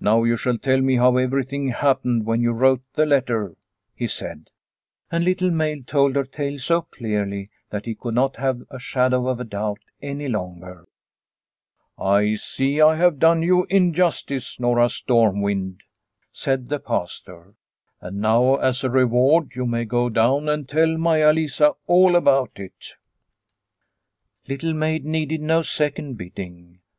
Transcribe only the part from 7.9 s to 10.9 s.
could not have a shadow of doubt any longer."